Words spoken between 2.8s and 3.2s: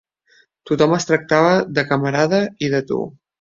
«tu»